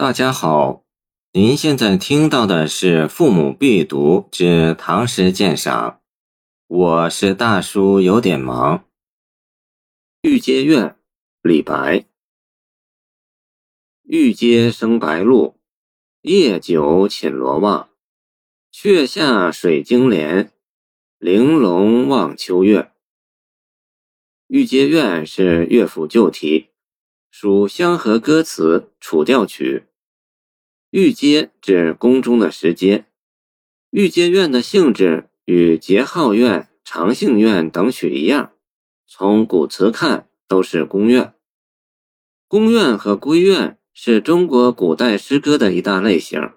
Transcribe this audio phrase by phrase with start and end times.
[0.00, 0.84] 大家好，
[1.32, 5.90] 您现在听到的是《父母必读之唐诗鉴赏》，
[6.68, 8.78] 我是大叔，有点忙。
[10.20, 10.84] 《玉阶怨》
[11.42, 12.04] 李白。
[14.04, 15.56] 玉阶生白露，
[16.20, 17.88] 夜久寝罗袜。
[18.70, 20.52] 却下水晶帘，
[21.18, 22.82] 玲珑望秋月。
[24.46, 26.68] 《玉阶怨》是乐府旧题，
[27.32, 29.86] 属相和歌词楚调曲。
[30.90, 33.04] 御阶指宫中的石阶，
[33.90, 38.52] 御阶院的性质与节号院、长兴院等许一样，
[39.06, 41.34] 从古词看都是宫院。
[42.46, 46.52] 宫院和闺院是中国古代诗歌的一大类型，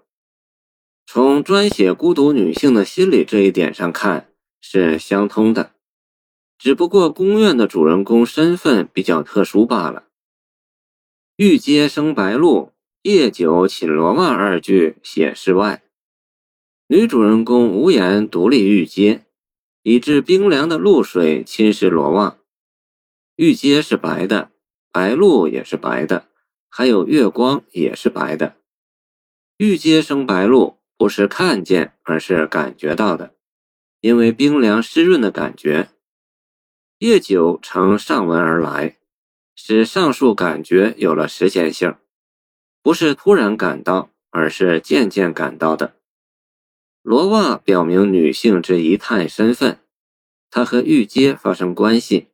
[1.06, 5.74] 从专写孤独女性的心理这一点上看是相通的，
[6.58, 10.06] 只不过宫院的主人公身份比较特殊罢了。
[11.36, 12.71] 御阶生白露。
[13.04, 15.82] 夜久寝罗袜二句写室外，
[16.86, 19.26] 女主人公无言独立玉阶，
[19.82, 22.38] 以致冰凉的露水侵蚀罗袜。
[23.38, 24.52] 玉阶是白的，
[24.92, 26.28] 白露也是白的，
[26.70, 28.58] 还有月光也是白的。
[29.58, 33.34] 玉阶生白露，不是看见，而是感觉到的，
[34.02, 35.90] 因为冰凉湿润的感觉。
[37.00, 39.00] 夜久乘上文而来，
[39.56, 41.96] 使上述感觉有了时间性。
[42.84, 45.96] 不是突然感到，而是渐渐感到的。
[47.02, 49.80] 罗袜表明女性之仪态身份，
[50.50, 52.28] 她和玉阶发生关系，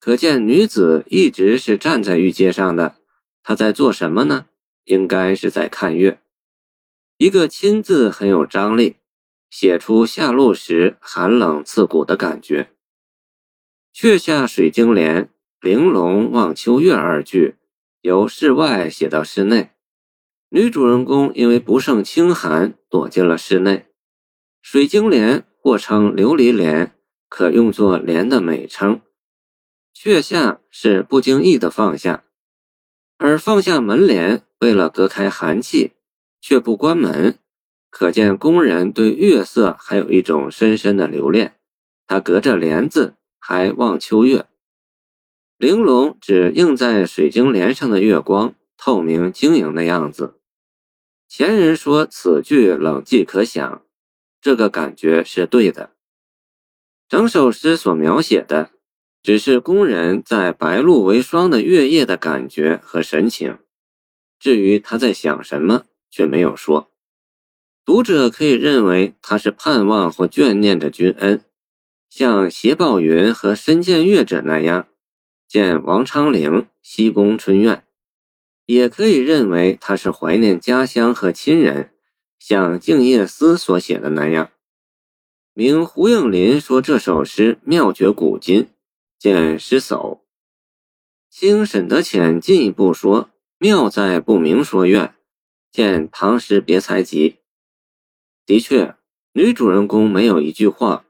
[0.00, 2.96] 可见女子一直是站在玉阶上的。
[3.42, 4.46] 她在做什么呢？
[4.84, 6.20] 应该是在看月。
[7.18, 8.96] 一个“亲”字很有张力，
[9.48, 12.70] 写出下路时寒冷刺骨的感觉。
[13.92, 15.28] 却下水晶帘，
[15.60, 17.56] 玲珑望秋月二句。
[18.02, 19.70] 由室外写到室内，
[20.48, 23.86] 女主人公因为不胜清寒，躲进了室内。
[24.60, 26.96] 水晶帘或称琉璃帘，
[27.28, 29.00] 可用作帘的美称。
[29.94, 32.24] 却下是不经意的放下，
[33.18, 35.92] 而放下门帘为了隔开寒气，
[36.40, 37.38] 却不关门，
[37.88, 41.54] 可见工人对月色还有一种深深的留恋。
[42.08, 44.46] 他隔着帘子还望秋月。
[45.62, 50.34] 玲珑指映在水晶帘上的月光，透明晶莹的样子。
[51.28, 53.84] 前人说此句冷寂可想，
[54.40, 55.92] 这个感觉是对的。
[57.08, 58.70] 整首诗所描写的，
[59.22, 63.58] 只是工人在白露为霜的月夜的感觉和神情。
[64.40, 66.90] 至于他在想什么，却没有说。
[67.84, 71.44] 读者可以认为他是盼望或眷念着君恩，
[72.10, 74.88] 像斜抱云和深见月者那样。
[75.52, 77.84] 见王昌龄西宫春怨，
[78.64, 81.92] 也可以认为他是怀念家乡和亲人，
[82.38, 84.50] 像静夜思所写的那样。
[85.52, 88.70] 明胡应麟说这首诗妙绝古今，
[89.18, 90.20] 见诗叟。
[91.28, 95.14] 清沈德潜进一步说妙在不明说怨，
[95.70, 97.40] 见唐诗别才集。
[98.46, 98.94] 的确，
[99.34, 101.04] 女主人公没有一句话，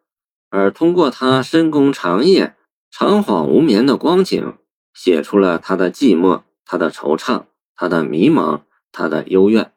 [0.51, 2.57] 而通过她深宫长夜。
[2.95, 4.59] 长恍无眠的光景，
[4.93, 7.45] 写出了他的寂寞，他的惆怅，
[7.75, 8.61] 他的迷茫，
[8.93, 9.73] 他的幽怨。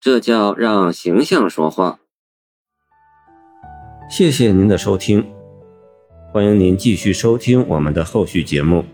[0.00, 1.98] 这叫让形象说话。
[4.08, 5.28] 谢谢您的收听，
[6.32, 8.84] 欢迎您继续收听我们的后续节目。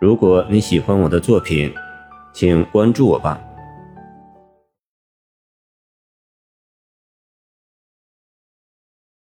[0.00, 1.74] 如果你喜欢我的作品，
[2.32, 3.40] 请关注我吧。